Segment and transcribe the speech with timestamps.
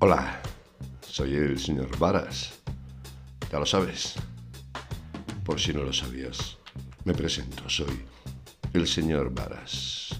[0.00, 0.40] Hola,
[1.00, 2.60] soy el señor Varas.
[3.50, 4.14] Ya lo sabes.
[5.44, 6.56] Por si no lo sabías,
[7.04, 8.04] me presento, soy
[8.74, 10.10] el señor Varas.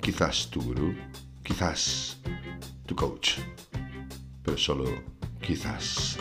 [0.00, 0.96] Quizás tu gurú,
[1.44, 2.18] quizás
[2.86, 3.38] tu coach,
[4.42, 4.86] pero solo
[5.40, 6.18] quizás.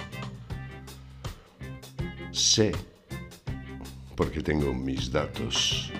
[2.32, 2.74] Sé,
[4.16, 5.92] porque tengo mis datos,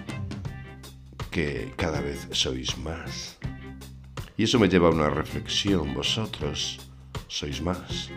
[1.32, 3.40] que cada vez sois más.
[4.38, 5.94] Y eso me lleva a una reflexión.
[5.94, 6.83] Vosotros
[7.34, 8.12] sois más,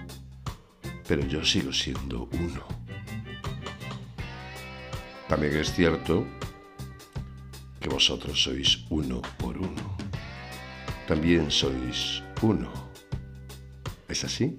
[1.09, 2.63] pero yo sigo siendo uno.
[5.27, 6.27] También es cierto
[7.81, 9.97] que vosotros sois uno por uno.
[11.09, 12.71] También sois uno.
[14.07, 14.55] ¿Es así?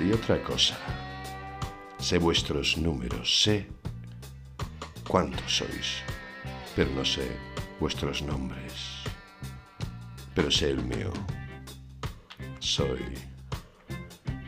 [0.00, 0.78] Y otra cosa.
[1.98, 3.66] Sé vuestros números, sé
[5.08, 6.04] cuántos sois,
[6.76, 7.28] pero no sé
[7.80, 9.02] vuestros nombres.
[10.32, 11.12] Pero sé el mío.
[12.66, 13.14] Soy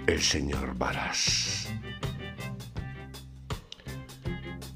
[0.08, 1.69] el señor Varas.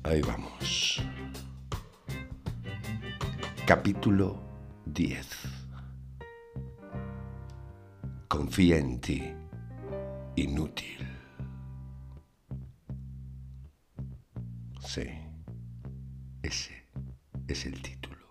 [0.04, 1.02] Ahí vamos.
[3.66, 4.40] Capítulo
[4.86, 5.26] 10.
[8.28, 9.34] Confía en ti.
[10.36, 11.04] Inútil.
[14.86, 15.10] Sí,
[16.44, 16.86] ese
[17.48, 18.24] es el título.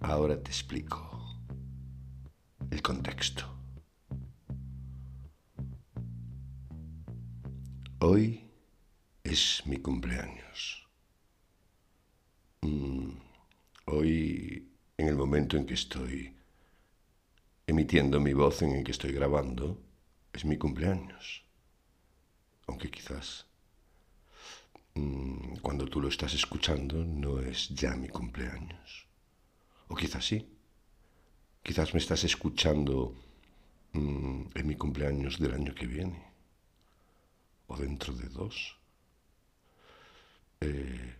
[0.00, 1.11] Ahora te explico
[2.72, 3.44] el contexto.
[7.98, 8.50] Hoy
[9.22, 10.88] es mi cumpleaños.
[12.62, 13.10] Mm,
[13.86, 16.34] hoy, en el momento en que estoy
[17.66, 19.78] emitiendo mi voz, en el que estoy grabando,
[20.32, 21.44] es mi cumpleaños.
[22.66, 23.46] Aunque quizás
[24.94, 29.06] mm, cuando tú lo estás escuchando no es ya mi cumpleaños.
[29.88, 30.61] O quizás sí.
[31.62, 33.14] Quizás me estás escuchando
[33.92, 36.20] mm, en mi cumpleaños del año que viene.
[37.68, 38.76] O dentro de dos.
[40.60, 41.14] Eh,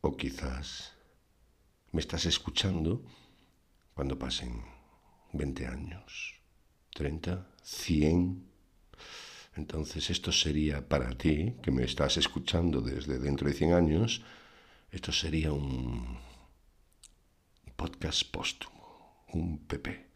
[0.00, 0.92] o quizás
[1.92, 3.02] me estás escuchando
[3.94, 4.60] cuando pasen
[5.32, 6.34] 20 años,
[6.94, 8.44] 30, 100.
[9.54, 14.22] Entonces esto sería para ti, que me estás escuchando desde dentro de 100 años,
[14.90, 16.18] esto sería un
[17.76, 18.75] podcast póstumo
[19.32, 20.10] un PP,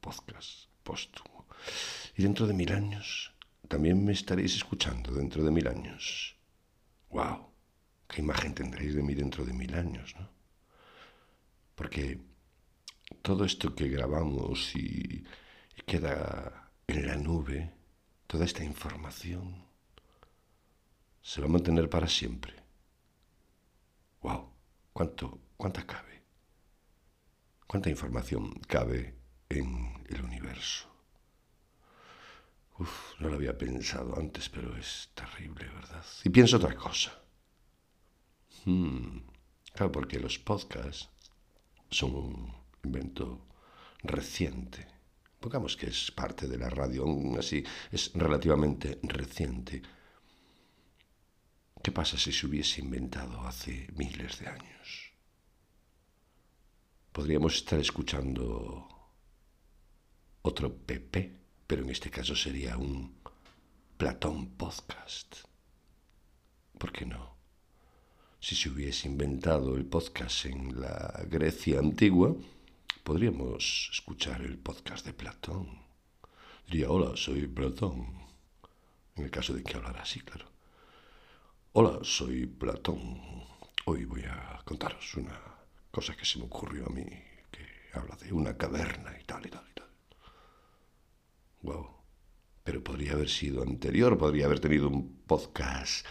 [0.00, 1.46] podcast póstumo.
[2.16, 3.32] Y dentro de mil años,
[3.68, 6.36] también me estaréis escuchando dentro de mil años.
[7.10, 7.48] ¡Wow!
[8.08, 10.30] ¿Qué imagen tendréis de mí dentro de mil años, no?
[11.74, 12.20] Porque
[13.22, 15.24] todo esto que grabamos y,
[15.84, 17.72] queda en la nube,
[18.26, 19.64] toda esta información,
[21.22, 22.54] se va a mantener para siempre.
[24.22, 24.50] ¡Wow!
[24.92, 26.15] ¿Cuánto, cuánta cabe?
[27.66, 29.14] ¿Cuánta información cabe
[29.48, 30.88] en el universo?
[32.78, 36.04] Uf, no lo había pensado antes, pero es terrible, ¿verdad?
[36.24, 37.12] Y pienso otra cosa.
[38.64, 39.18] Hmm,
[39.72, 41.08] claro, porque los podcasts
[41.90, 43.46] son un invento
[44.02, 44.86] reciente.
[45.40, 49.82] Pongamos que es parte de la radio, aún así es relativamente reciente.
[51.82, 55.05] ¿Qué pasa si se hubiese inventado hace miles de años?
[57.16, 58.86] Podríamos estar escuchando
[60.42, 63.22] otro PP, pero en este caso sería un
[63.96, 65.36] Platón Podcast.
[66.76, 67.34] ¿Por qué no?
[68.38, 72.36] Si se hubiese inventado el podcast en la Grecia antigua,
[73.02, 75.70] podríamos escuchar el podcast de Platón.
[76.68, 78.12] Diría, hola, soy Platón.
[79.14, 80.50] En el caso de que hablara así, claro.
[81.72, 83.42] Hola, soy Platón.
[83.86, 85.55] Hoy voy a contaros una
[85.96, 87.06] cosa que se me ocurrió a mí,
[87.50, 87.64] que
[87.94, 89.90] habla de una caverna y tal y tal y tal.
[91.62, 91.88] Wow.
[92.62, 96.04] Pero podría haber sido anterior, podría haber tenido un podcast,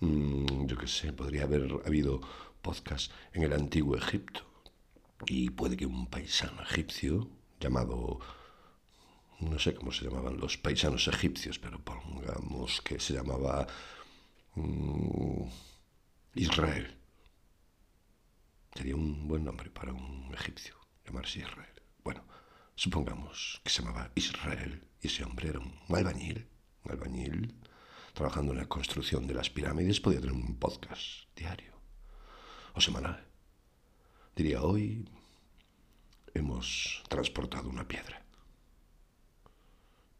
[0.00, 2.20] mm, yo qué sé, podría haber habido
[2.60, 4.42] podcast en el antiguo Egipto.
[5.24, 8.20] Y puede que un paisano egipcio llamado,
[9.40, 13.66] no sé cómo se llamaban los paisanos egipcios, pero pongamos que se llamaba
[14.56, 15.44] mm,
[16.34, 17.01] Israel
[18.74, 20.74] Sería un buen nombre para un egipcio,
[21.04, 21.82] llamarse Israel.
[22.02, 22.24] Bueno,
[22.74, 26.48] supongamos que se llamaba Israel y ese hombre era un albañil,
[26.84, 27.54] un albañil
[28.14, 31.72] trabajando en la construcción de las pirámides, podía tener un podcast diario
[32.74, 33.26] o semanal.
[34.34, 35.08] Diría, hoy
[36.34, 38.24] hemos transportado una piedra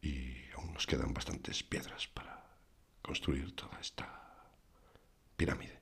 [0.01, 2.57] y aún nos quedan bastantes piedras para
[3.01, 4.51] construir toda esta
[5.35, 5.79] pirámide,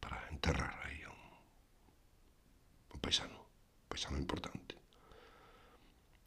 [0.00, 1.01] para enterrar ahí
[3.02, 3.38] paisano,
[3.88, 4.74] paisano importante.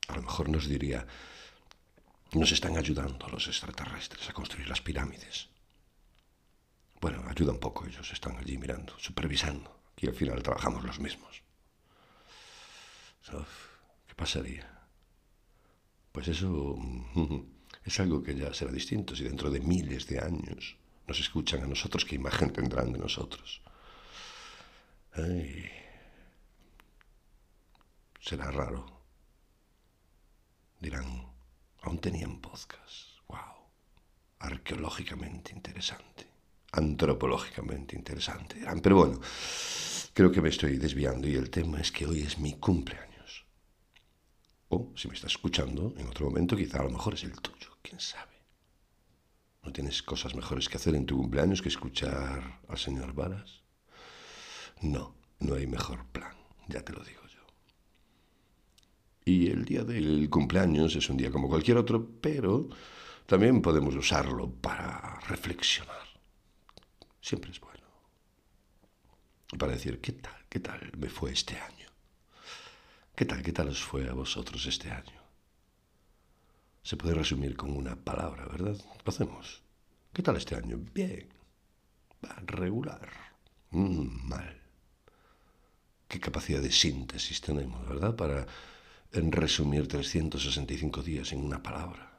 [0.10, 1.08] A lo mejor nos diría,
[2.34, 5.50] nos están ayudando los extraterrestres a construir las pirámides.
[7.02, 11.42] Bueno, ayuda un poco, ellos están allí mirando, supervisando, y al final trabajamos los mismos.
[14.08, 14.70] ¿Qué pasaría?
[16.12, 16.78] Pues eso
[17.84, 21.68] es algo que ya será distinto si dentro de miles de años nos escuchan a
[21.68, 23.62] nosotros, ¿qué imagen tendrán de nosotros?
[28.26, 28.84] Será raro.
[30.80, 31.30] Dirán,
[31.84, 33.22] aún tenían podcast.
[33.28, 33.70] ¡Wow!
[34.40, 36.26] Arqueológicamente interesante.
[36.72, 38.56] Antropológicamente interesante.
[38.56, 39.22] Dirán, pero bueno,
[40.14, 43.46] creo que me estoy desviando y el tema es que hoy es mi cumpleaños.
[44.70, 47.78] O, si me estás escuchando, en otro momento quizá a lo mejor es el tuyo,
[47.84, 48.34] quién sabe.
[49.62, 53.62] ¿No tienes cosas mejores que hacer en tu cumpleaños que escuchar al señor Varas?
[54.82, 56.36] No, no hay mejor plan,
[56.68, 57.25] ya te lo digo.
[59.28, 62.70] Y el día del cumpleaños es un día como cualquier otro, pero
[63.26, 66.06] también podemos usarlo para reflexionar.
[67.20, 67.82] Siempre es bueno.
[69.58, 70.46] Para decir, ¿qué tal?
[70.48, 71.90] ¿Qué tal me fue este año?
[73.16, 73.42] ¿Qué tal?
[73.42, 75.20] ¿Qué tal os fue a vosotros este año?
[76.84, 78.78] Se puede resumir con una palabra, ¿verdad?
[78.78, 79.64] Lo hacemos.
[80.14, 80.78] ¿Qué tal este año?
[80.94, 81.28] Bien.
[82.46, 83.10] regular.
[83.72, 84.62] Mm, mal.
[86.08, 88.16] ¿Qué capacidad de síntesis tenemos, verdad?
[88.16, 88.46] Para
[89.18, 92.12] en resumir 365 días en una palabra.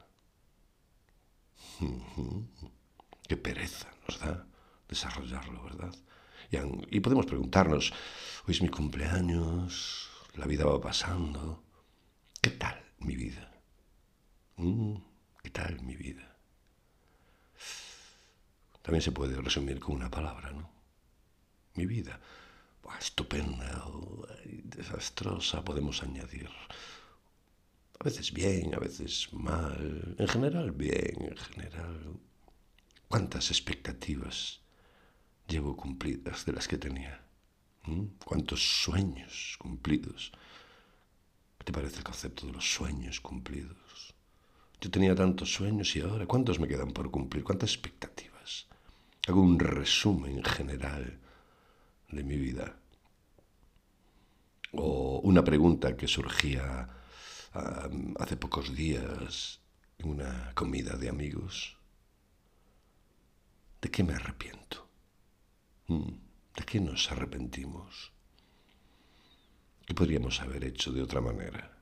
[3.27, 4.47] Qué pereza nos da
[4.87, 5.93] desarrollarlo, ¿verdad?
[6.89, 7.93] Y, podemos preguntarnos,
[8.47, 11.63] hoy es mi cumpleaños, la vida va pasando,
[12.41, 13.51] ¿qué tal mi vida?
[14.55, 14.95] Mm,
[15.43, 16.35] ¿Qué tal mi vida?
[18.81, 20.69] También se puede resumir con una palabra, ¿no?
[21.75, 22.19] Mi vida
[22.99, 26.49] estupenda o desastrosa, podemos añadir.
[27.99, 30.15] A veces bien, a veces mal.
[30.17, 32.19] En general bien, en general.
[33.07, 34.59] ¿Cuántas expectativas
[35.47, 37.21] llevo cumplidas de las que tenía?
[37.85, 38.05] ¿Mm?
[38.23, 40.31] ¿Cuántos sueños cumplidos?
[41.57, 44.13] ¿Qué te parece el concepto de los sueños cumplidos?
[44.79, 47.43] Yo tenía tantos sueños y ahora, ¿cuántos me quedan por cumplir?
[47.43, 48.67] ¿Cuántas expectativas?
[49.27, 51.19] Hago un resumen general
[52.09, 52.79] de mi vida.
[54.73, 56.89] O una pregunta que surgía
[58.19, 59.59] hace pocos días
[59.97, 61.77] en una comida de amigos.
[63.81, 64.87] ¿De qué me arrepiento?
[65.87, 66.11] Mm,
[66.55, 68.11] ¿De qué nos arrepentimos?
[69.85, 71.77] ¿Qué podríamos haber hecho de otra manera?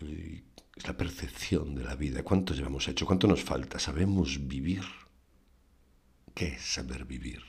[0.00, 2.22] Es la percepción de la vida.
[2.22, 3.04] ¿Cuánto llevamos hecho?
[3.04, 3.78] ¿Cuánto nos falta?
[3.78, 4.84] ¿Sabemos vivir?
[6.38, 7.42] ¿Qué es saber vivir?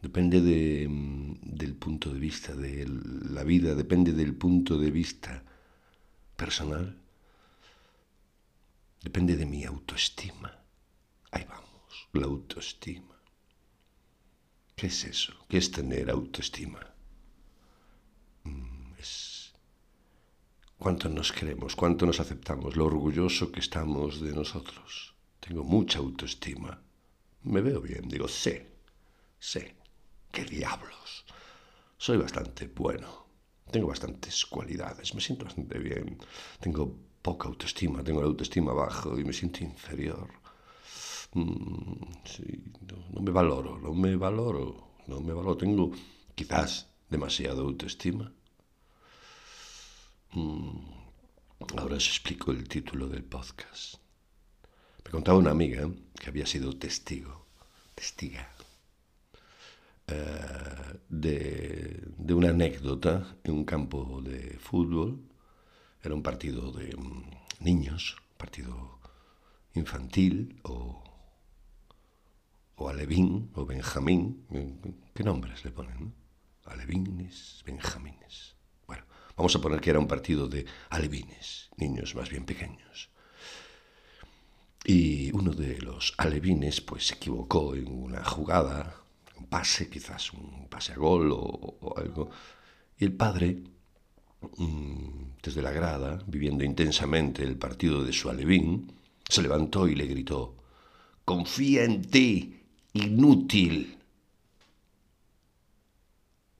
[0.00, 5.44] Depende del punto de vista de la vida, depende del punto de vista
[6.36, 6.96] personal,
[9.02, 10.50] depende de mi autoestima.
[11.30, 13.20] Ahí vamos, la autoestima.
[14.74, 15.34] ¿Qué es eso?
[15.50, 16.80] ¿Qué es tener autoestima?
[18.44, 19.52] Mm, es
[20.78, 25.14] cuánto nos queremos, cuánto nos aceptamos, lo orgulloso que estamos de nosotros.
[25.40, 26.87] Tengo mucha autoestima
[27.42, 28.66] me veo bien, digo, sé,
[29.38, 29.76] sé,
[30.30, 31.24] qué diablos.
[31.96, 33.26] Soy bastante bueno,
[33.70, 36.18] tengo bastantes cualidades, me siento bastante bien,
[36.60, 40.28] tengo poca autoestima, tengo la autoestima bajo y me siento inferior.
[41.34, 42.00] Mm,
[43.12, 45.90] no, me valoro, no me valoro, no me valoro, tengo
[46.34, 48.32] quizás demasiada autoestima.
[50.32, 50.78] Mm,
[51.76, 53.96] ahora os explico el título del podcast.
[55.08, 55.88] Me contaba una amiga
[56.20, 57.46] que había sido testigo,
[57.94, 58.46] testiga,
[60.06, 65.18] eh, de, una anécdota en un campo de fútbol.
[66.02, 67.22] Era un partido de mm,
[67.60, 69.00] niños, partido
[69.72, 71.02] infantil o,
[72.76, 74.44] o alevín o benjamín.
[75.14, 76.12] ¿Qué nombres le ponen?
[76.66, 78.56] Alevines, benjamines.
[78.86, 79.04] Bueno,
[79.38, 83.08] vamos a poner que era un partido de alevines, niños más bien pequeños.
[84.84, 89.02] Y uno de los alevines pues se equivocó en una jugada,
[89.36, 92.30] un pase, quizás un pase a gol o, algo.
[92.98, 93.62] Y el padre,
[94.56, 98.92] mm, desde la grada, viviendo intensamente el partido de su alevín,
[99.28, 100.56] se levantó y le gritó,
[101.24, 102.62] Confía en ti,
[102.94, 103.98] inútil.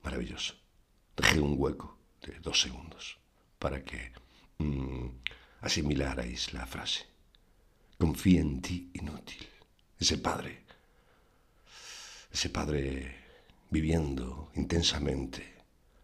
[0.02, 0.54] Maravilloso.
[1.16, 3.18] Dejé un hueco de dos segundos
[3.58, 4.12] para que
[4.58, 5.06] mm,
[5.62, 7.06] asimilarais la frase
[7.98, 9.46] confía en ti inútil.
[9.98, 10.64] Ese padre,
[12.32, 13.16] ese padre
[13.70, 15.58] viviendo intensamente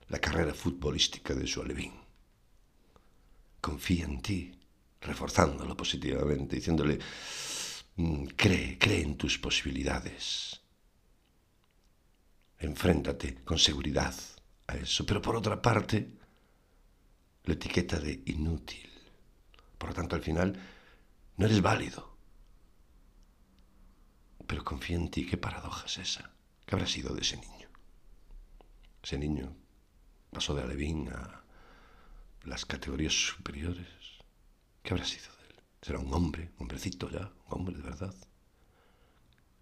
[0.08, 1.92] la carrera futbolística de su alevín.
[3.60, 4.52] Confía en ti,
[5.00, 6.98] reforzándolo positivamente, diciéndole,
[7.96, 10.60] mm, cree, cree en tus posibilidades.
[12.58, 14.14] Enfréntate con seguridad
[14.66, 15.06] a eso.
[15.06, 16.08] Pero por otra parte,
[17.44, 18.90] la etiqueta de inútil.
[19.78, 20.58] Por lo tanto, al final,
[21.36, 22.16] no eres válido.
[24.46, 26.30] Pero confía en ti, qué paradoja es esa.
[26.66, 27.68] ¿Qué habrá sido de ese niño?
[29.02, 29.54] Ese niño
[30.30, 31.44] pasó de Alevín a
[32.44, 33.86] las categorías superiores.
[34.82, 35.62] ¿Qué habrá sido de él?
[35.82, 38.14] ¿Será un hombre, un hombrecito ya, un hombre de verdad?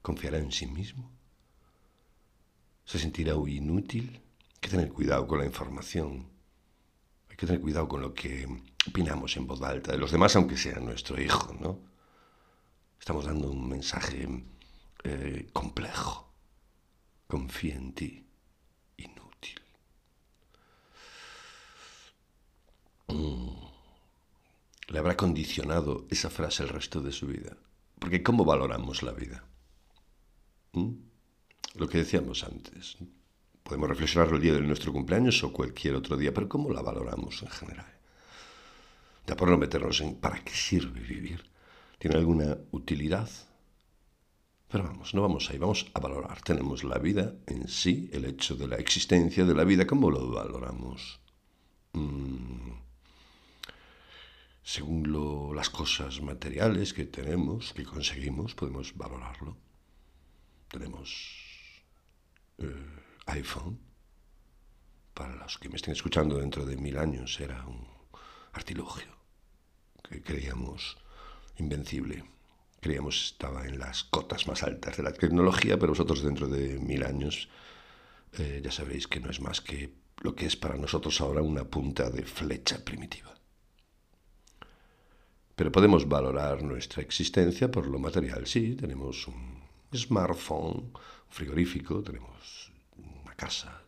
[0.02, 1.10] ¿Confiará en sí mismo?
[2.84, 4.20] ¿Se sentirá inútil?
[4.54, 6.28] Hay que tener cuidado con la información.
[7.30, 8.46] Hay que tener cuidado con lo que
[8.88, 11.80] opinamos en voz alta de los demás, aunque sea nuestro hijo, ¿no?
[12.98, 14.28] Estamos dando un mensaje
[15.04, 16.32] eh, complejo.
[17.26, 18.26] Confía en ti.
[18.96, 19.60] Inútil.
[23.08, 23.62] Mm.
[24.88, 27.56] Le habrá condicionado esa frase el resto de su vida.
[27.98, 29.44] Porque ¿cómo valoramos la vida?
[30.72, 30.92] ¿Mm?
[31.74, 32.98] Lo que decíamos antes.
[33.62, 37.42] Podemos reflexionarlo el día de nuestro cumpleaños o cualquier otro día, pero ¿cómo la valoramos
[37.42, 38.01] en general?
[39.26, 41.44] Ya por no meternos en ¿para qué sirve vivir?
[41.98, 43.28] ¿Tiene alguna utilidad?
[44.68, 46.40] Pero vamos, no vamos ahí, vamos a valorar.
[46.40, 50.30] Tenemos la vida en sí, el hecho de la existencia de la vida, ¿cómo lo
[50.30, 51.20] valoramos?
[51.92, 52.72] Mm,
[54.62, 59.56] según las cosas materiales que tenemos, que conseguimos, podemos valorarlo.
[60.68, 61.84] Tenemos
[62.58, 62.86] eh,
[63.26, 63.78] iPhone,
[65.12, 67.91] para los que me estén escuchando dentro de mil años, era un
[68.52, 69.12] artilugio
[70.02, 70.98] que creíamos
[71.58, 72.24] invencible.
[72.80, 77.04] Creíamos estaba en las cotas más altas de la tecnología, pero vosotros dentro de mil
[77.04, 77.48] años
[78.38, 81.64] eh, ya sabréis que no es más que lo que es para nosotros ahora una
[81.64, 83.34] punta de flecha primitiva.
[85.54, 88.46] Pero podemos valorar nuestra existencia por lo material.
[88.46, 89.62] Sí, tenemos un
[89.94, 90.92] smartphone, un
[91.28, 93.81] frigorífico, tenemos una casa,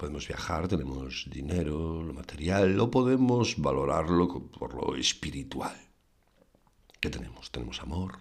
[0.00, 4.24] podemos viajar, tenemos dinero, lo material, o podemos valorarlo
[4.58, 5.76] por lo espiritual.
[7.00, 7.50] ¿Qué tenemos?
[7.50, 8.12] Tenemos amor,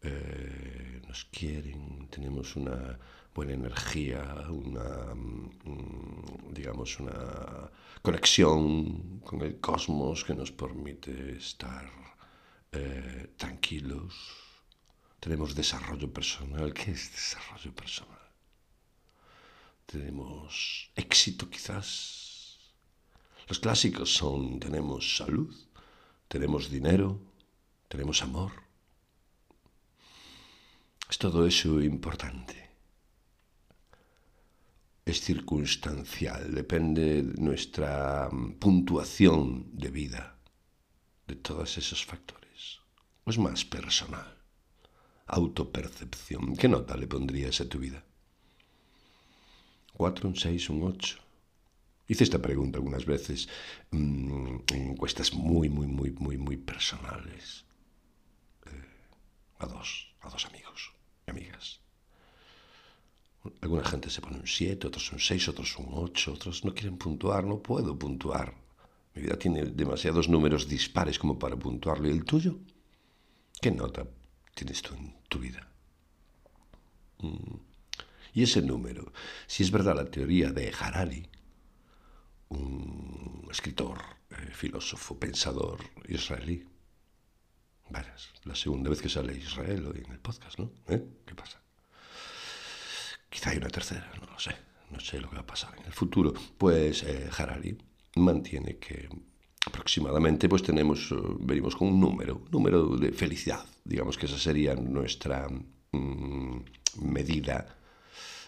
[0.00, 2.98] eh, nos quieren, tenemos una
[3.34, 7.70] buena energía, una, mm, digamos, una
[8.00, 11.86] conexión con el cosmos que nos permite estar
[12.72, 14.14] eh, tranquilos,
[15.20, 16.72] tenemos desarrollo personal.
[16.72, 18.25] ¿Qué es desarrollo personal?
[19.86, 22.58] Tenemos éxito quizás.
[23.48, 25.54] Los clásicos son, tenemos salud,
[26.28, 27.20] tenemos dinero,
[27.88, 28.52] tenemos amor.
[31.08, 32.70] Es todo eso importante.
[35.04, 38.28] Es circunstancial, depende de nuestra
[38.58, 40.36] puntuación de vida,
[41.28, 42.46] de todos esos factores
[43.26, 44.36] es más personal.
[45.26, 46.56] Autopercepción.
[46.56, 48.05] ¿Qué nota le pondrías a tu vida?
[49.96, 51.16] ¿Cuatro, un seis, un ocho?
[52.06, 53.48] Hice esta pregunta algunas veces
[53.92, 57.64] mmm, en encuestas muy, muy, muy, muy, muy personales.
[58.66, 58.84] Eh,
[59.58, 60.92] a dos, a dos amigos
[61.26, 61.80] y amigas.
[63.62, 66.98] Alguna gente se pone un 7, otros un 6, otros un 8, otros no quieren
[66.98, 68.52] puntuar, no puedo puntuar.
[69.14, 72.06] Mi vida tiene demasiados números dispares como para puntuarlo.
[72.06, 72.58] ¿Y el tuyo?
[73.62, 74.06] ¿Qué nota
[74.54, 75.66] tienes tú en tu vida?
[77.20, 77.65] Mm.
[78.36, 79.14] Y ese número,
[79.46, 81.26] si es verdad la teoría de Harari,
[82.50, 83.96] un escritor,
[84.28, 86.62] eh, filósofo, pensador israelí,
[87.88, 90.70] verás, la segunda vez que sale Israel hoy en el podcast, ¿no?
[90.86, 91.02] ¿Eh?
[91.24, 91.62] ¿Qué pasa?
[93.30, 94.54] Quizá hay una tercera, no lo sé,
[94.90, 96.34] no sé lo que va a pasar en el futuro.
[96.58, 97.74] Pues eh, Harari
[98.16, 99.08] mantiene que
[99.64, 101.08] aproximadamente pues tenemos,
[101.40, 105.48] venimos con un número, número de felicidad, digamos que esa sería nuestra
[105.92, 106.60] mm,
[107.00, 107.76] medida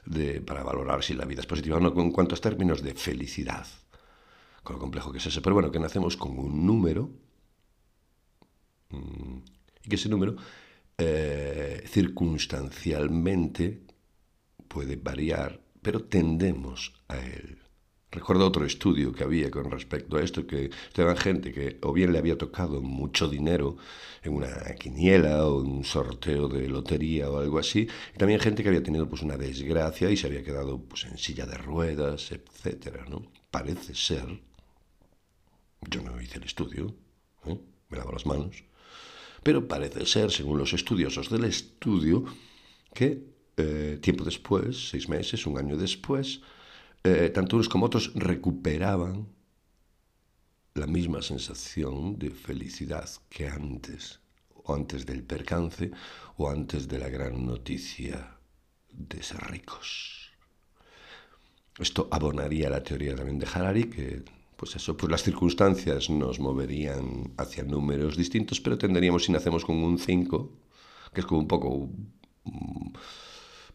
[0.09, 3.67] de, para valorar si la vida es positiva o no, en cuantos términos de felicidad,
[4.63, 7.11] con lo complejo que es eso, pero bueno, que nacemos con un número
[8.91, 9.39] mm,
[9.85, 10.37] y que ese número
[10.97, 13.83] eh, circunstancialmente
[14.67, 17.59] puede variar, pero tendemos a él.
[18.11, 22.11] Recuerdo otro estudio que había con respecto a esto, que estaban gente que o bien
[22.11, 23.77] le había tocado mucho dinero
[24.23, 24.49] en una
[24.81, 28.83] quiniela o en un sorteo de lotería o algo así, y también gente que había
[28.83, 33.31] tenido pues una desgracia y se había quedado pues en silla de ruedas, etcétera, ¿no?
[33.51, 34.41] Parece ser,
[35.83, 36.95] yo no hice el estudio,
[37.45, 37.59] ¿eh?
[37.91, 38.65] me lavo las manos,
[39.43, 42.25] pero parece ser, según los estudiosos del estudio,
[42.95, 43.23] que
[43.59, 46.41] eh, tiempo después, seis meses, un año después,
[47.05, 49.29] eh, tanto unos como otros recuperaban
[50.75, 54.21] la misma sensación de felicidad que antes,
[54.55, 55.91] o antes del percance,
[56.37, 58.39] o antes de la gran noticia
[58.93, 60.33] de ser ricos.
[61.79, 64.25] Esto abonaría la teoría también de Harari, que
[64.57, 69.77] pues eso, pues las circunstancias nos moverían hacia números distintos, pero tendríamos, si nacemos con
[69.77, 70.53] un 5,
[71.15, 71.89] que es como un poco...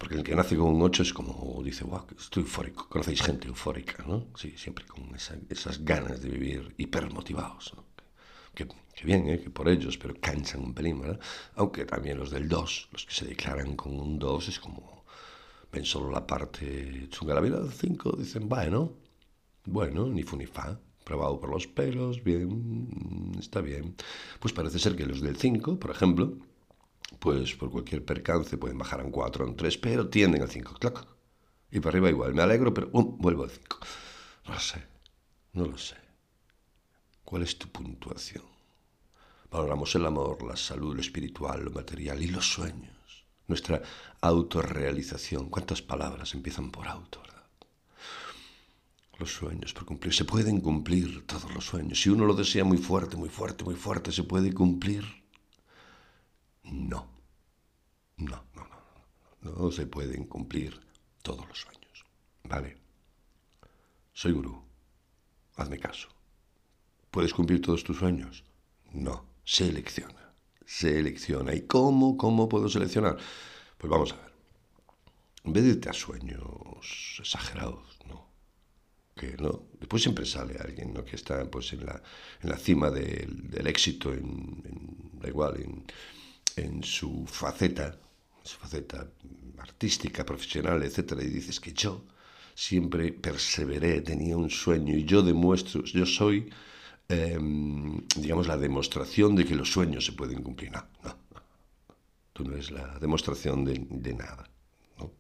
[0.04, 2.90] Porque el que nace con un 8 es como, dice, wow, estoy eufórico.
[2.90, 4.28] Conocéis gente eufórica, ¿no?
[4.36, 7.86] Sí, siempre con esas ganas de vivir hipermotivados, ¿no?
[8.54, 9.40] Que, que, bien, ¿eh?
[9.40, 11.22] que por ellos, pero canchan un pelín, ¿verdad?
[11.56, 15.06] Aunque también los del 2, los que se declaran con un 2, es como,
[15.72, 18.98] ven solo la parte chunga de la vida, del 5, dicen, bueno,
[19.64, 23.96] bueno, ni fu ni fa, probado por los pelos, bien, está bien.
[24.42, 26.34] Pues parece ser que los del 5, por ejemplo,
[27.20, 30.50] pues por cualquier percance pueden bajar a un 4 o un 3, pero tienden al
[30.50, 30.76] 5.
[30.76, 31.06] Clac.
[31.72, 32.34] Y para arriba igual.
[32.34, 33.78] Me alegro, pero um, vuelvo al 5.
[34.48, 34.84] No lo sé.
[35.54, 35.96] No lo sé.
[37.24, 38.44] ¿Cuál es tu puntuación?
[39.50, 43.26] Valoramos el amor, la salud, lo espiritual, lo material y los sueños.
[43.48, 43.82] Nuestra
[44.22, 45.50] autorrealización.
[45.50, 47.44] ¿Cuántas palabras empiezan por auto, verdad?
[49.20, 50.14] Los sueños por cumplir.
[50.14, 52.02] Se pueden cumplir todos los sueños.
[52.02, 55.23] Si uno lo desea muy fuerte, muy fuerte, muy fuerte, se puede cumplir.
[56.64, 57.08] No.
[58.18, 58.68] No, no,
[59.42, 59.52] no.
[59.52, 60.80] No se pueden cumplir
[61.22, 62.06] todos los sueños.
[62.44, 62.78] ¿Vale?
[64.14, 64.64] Soy gurú.
[65.56, 66.10] Hazme caso.
[67.12, 68.44] ¿Puedes cumplir todos tus sueños?
[68.92, 69.26] No.
[69.44, 70.34] Selecciona.
[70.66, 71.54] Selecciona.
[71.54, 72.18] ¿Y cómo?
[72.18, 73.18] ¿Cómo puedo seleccionar?
[73.78, 74.34] Pues vamos a ver.
[75.44, 78.28] En vez de irte a sueños exagerados, ¿no?
[79.16, 79.68] Que no.
[79.80, 80.94] Después siempre sale alguien.
[81.04, 82.02] Que está pues en la,
[82.42, 85.86] en la cima del, éxito, en, da igual, en
[86.58, 87.98] en su faceta,
[88.44, 89.08] su faceta
[89.58, 92.04] artística, profesional, etcétera, y dices que yo
[92.56, 96.50] siempre perseveré, tenía un sueño y yo demuestro, yo soy,
[97.10, 100.72] em, digamos, la demostración de que los sueños se pueden cumplir.
[100.72, 101.16] No, no,
[102.34, 104.50] Tú no eres la demostración de, nada.
[104.98, 105.12] ¿no?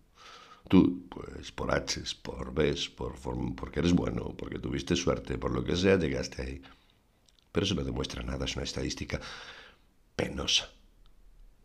[0.67, 3.13] Tú, pues por H, por B, por,
[3.55, 6.61] porque eres bueno, porque tuviste suerte, por lo que sea, llegaste ahí.
[7.51, 9.21] Pero eso no demuestra nada, es una estadística
[10.15, 10.69] penosa.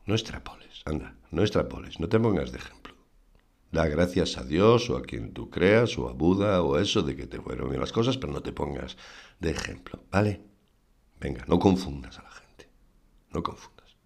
[0.09, 2.95] No extrapoles, anda, no extrapoles, no te pongas de ejemplo.
[3.71, 7.15] Da gracias a Dios o a quien tú creas o a Buda o eso de
[7.15, 8.97] que te fueron bien las cosas, pero no te pongas
[9.39, 10.41] de ejemplo, ¿vale?
[11.21, 12.71] Venga, no confundas a la gente,
[13.35, 13.97] no confundas.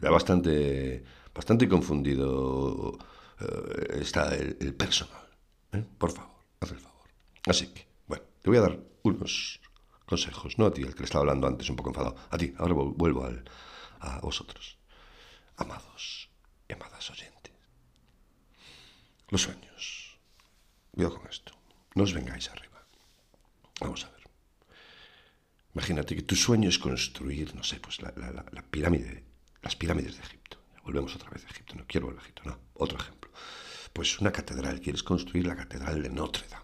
[0.00, 2.96] Ya bastante, bastante confundido
[3.38, 5.28] eh, está el, personal.
[5.72, 5.84] ¿eh?
[5.98, 7.08] Por favor, haz el favor.
[7.46, 9.60] Así que, bueno, te voy a dar unos
[10.06, 12.54] consejos, no a ti, el que le estaba hablando antes un poco enfadado, a ti,
[12.56, 13.28] ahora vuelvo
[14.00, 14.81] a vosotros
[15.62, 16.32] amados
[16.72, 17.52] amadas oyentes.
[19.28, 20.18] Los sueños.
[20.90, 21.52] Cuidado con esto.
[21.94, 22.84] No os vengáis arriba.
[23.80, 24.22] Vamos a ver.
[25.74, 28.12] Imagínate que tu sueño es construir, no sé, pues la,
[28.70, 29.24] pirámide,
[29.62, 30.58] las pirámides de Egipto.
[30.84, 31.74] Volvemos otra vez a Egipto.
[31.74, 32.58] No quiero volver a Egipto, no.
[32.74, 33.30] Otro ejemplo.
[33.92, 34.80] Pues una catedral.
[34.80, 36.61] Quieres construir la catedral de Notre Dame.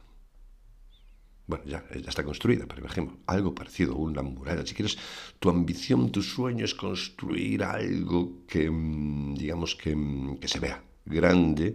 [1.48, 4.66] Bueno, ya, ya está construida, pero ejemplo, algo parecido, una muralla.
[4.66, 4.98] Si quieres,
[5.38, 10.84] tu ambición, tu sueño es construir algo que, mm, digamos, que, mm, que se vea
[11.06, 11.74] grande,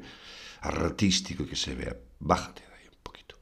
[0.61, 1.97] artístico, que se vea.
[2.19, 3.35] Bájate de ahí un poquito.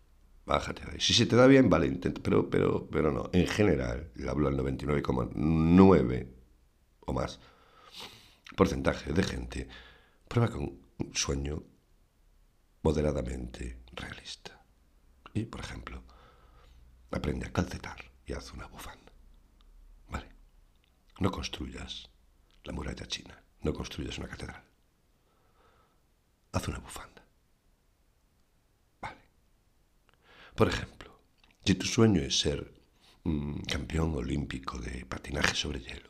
[0.46, 1.00] Bájate de ahí.
[1.02, 3.30] Si se te da bien, vale, intenta, pero, pero, pero no.
[3.34, 6.28] En general, hablo al 99,9
[7.02, 7.42] o más
[8.56, 9.68] porcentaje de gente,
[10.30, 10.64] prueba con
[10.98, 11.62] un sueño
[12.84, 14.64] moderadamente realista.
[15.34, 16.04] Y, por ejemplo,
[17.12, 19.12] Aprende a calcetar y haz una bufanda.
[20.10, 20.28] ¿Vale?
[21.20, 22.10] No construyas
[22.64, 24.64] la muralla china, no construyas una catedral.
[26.54, 27.24] Haz una bufanda.
[29.02, 29.18] Vale.
[30.56, 31.20] Por ejemplo,
[31.66, 32.74] si tu sueño es ser
[33.68, 36.10] campeón olímpico de patinaje sobre hielo,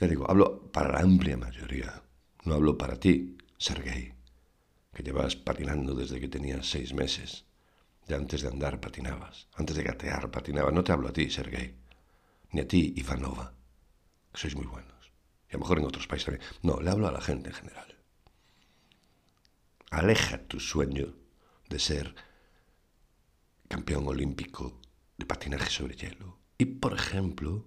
[0.00, 2.02] ya digo, hablo para la amplia mayoría,
[2.44, 4.14] no hablo para ti, Sergei,
[4.92, 7.44] que llevas patinando desde que tenías seis meses
[8.06, 10.72] ya antes de andar patinabas, antes de gatear patinabas.
[10.72, 11.76] No te hablo a ti, Sergei,
[12.50, 13.54] ni a ti, Ivanova,
[14.32, 15.12] que sois muy buenos.
[15.48, 16.44] Y a lo mejor en otros países también.
[16.62, 17.98] No, le hablo a la gente en general.
[19.90, 21.14] Aleja tu sueño
[21.68, 22.14] de ser
[23.68, 24.80] campeón olímpico
[25.18, 26.38] de patinaje sobre hielo.
[26.58, 27.66] Y, por ejemplo,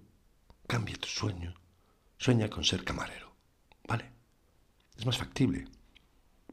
[0.66, 1.54] cambia tu sueño.
[2.18, 3.36] Sueña con ser camarero.
[3.86, 4.12] ¿Vale?
[4.96, 5.68] Es más factible.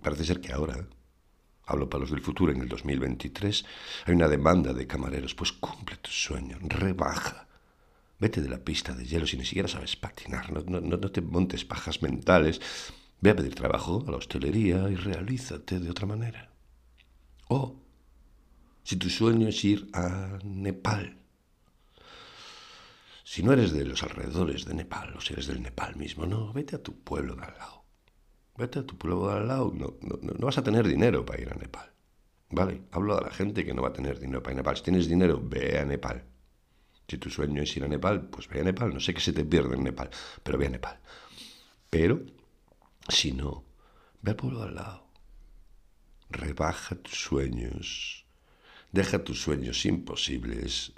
[0.01, 0.87] Parece ser que ahora
[1.65, 3.65] hablo para los del futuro, en el 2023,
[4.05, 7.47] hay una demanda de camareros, pues cumple tu sueño, rebaja.
[8.19, 11.65] Vete de la pista de hielo si ni siquiera sabes patinar, no, no, te montes
[11.65, 12.61] pajas mentales.
[13.19, 16.49] Ve a pedir trabajo a la hostelería y realízate de otra manera.
[17.47, 17.81] O,
[18.83, 21.17] si tu sueño es ir a Nepal,
[23.23, 26.51] si no eres de los alrededores de Nepal, o si eres del Nepal mismo, no,
[26.53, 27.82] vete a tu pueblo de al lado.
[28.57, 31.41] Vete a tu pueblo de al lado, no, no, no vas a tener dinero para
[31.41, 31.91] ir a Nepal.
[32.49, 34.77] Vale, hablo a la gente que no va a tener dinero para ir a Nepal.
[34.77, 36.23] Si tienes dinero, ve a Nepal.
[37.07, 38.93] Si tu sueño es ir a Nepal, pues ve a Nepal.
[38.93, 40.09] No sé qué se te pierde en Nepal,
[40.43, 40.99] pero ve a Nepal.
[41.89, 42.21] Pero,
[43.09, 43.63] si no,
[44.21, 45.07] ve al pueblo de al lado.
[46.29, 48.25] Rebaja tus sueños.
[48.91, 50.93] Deja tus sueños imposibles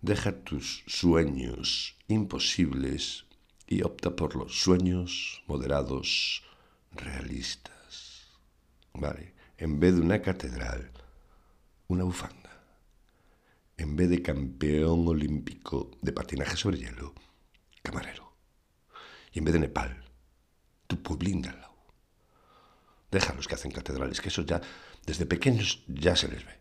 [0.00, 3.26] Deja tus sueños imposibles
[3.66, 6.44] y opta por los sueños moderados,
[6.92, 8.28] realistas.
[8.92, 10.90] Vale, en vez de una catedral,
[11.88, 12.36] una bufanda.
[13.76, 17.14] En vez de campeón olímpico de patinaje sobre hielo,
[17.82, 18.32] camarero.
[19.32, 20.04] Y en vez de Nepal,
[20.86, 21.76] tu pueblín al lado.
[23.10, 24.60] Deja los que hacen catedrales, que eso ya,
[25.06, 26.58] desde pequeños, ya se les ve.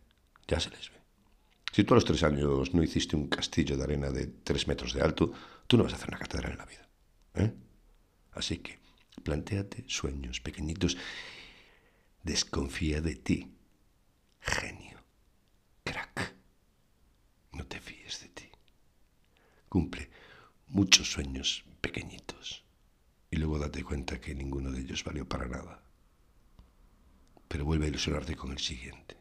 [0.47, 0.97] Ya se les ve.
[1.73, 4.93] Si tú a los tres años no hiciste un castillo de arena de tres metros
[4.93, 5.31] de alto,
[5.67, 6.89] tú no vas a hacer una catedral en la vida.
[7.35, 7.53] ¿eh?
[8.31, 8.79] Así que
[9.27, 10.95] planteate sueños pequeñitos.
[12.23, 13.39] Desconfía de ti,
[14.39, 15.03] genio,
[15.83, 16.33] crack.
[17.51, 18.49] No te fíes de ti.
[19.67, 20.09] Cumple
[20.67, 22.63] muchos sueños pequeñitos
[23.29, 25.83] y luego date cuenta que ninguno de ellos valió para nada.
[27.49, 29.17] Pero vuelve a ilusionarte con el siguiente.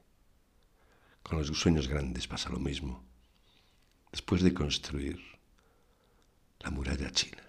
[1.25, 3.05] Con los sueños grandes pasa lo mismo.
[4.13, 5.19] Después de construir
[6.61, 7.46] la muralla china,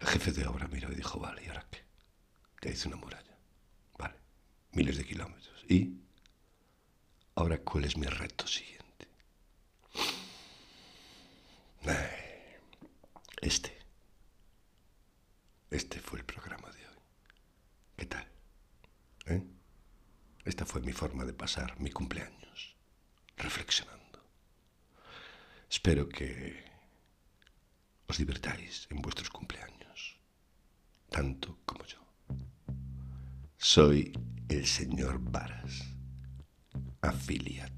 [0.00, 1.84] el jefe de obra miró y dijo, vale, ¿y ahora qué?
[2.62, 3.36] Ya hice una muralla.
[3.98, 4.14] Vale,
[4.72, 5.64] miles de kilómetros.
[5.68, 5.94] ¿Y
[7.34, 9.08] ahora cuál es mi reto siguiente?
[13.42, 13.76] Este.
[15.70, 16.96] Este fue el programa de hoy.
[17.96, 18.26] ¿Qué tal?
[19.26, 19.42] ¿Eh?
[20.44, 22.76] Esta fue mi forma de pasar mi cumpleaños,
[23.36, 24.24] reflexionando.
[25.70, 26.64] Espero que
[28.08, 29.85] os divertáis en vuestros cumpleaños,
[31.16, 31.98] tanto como yo.
[33.56, 34.12] Soy
[34.50, 35.96] el señor Varas,
[37.00, 37.75] afiliado.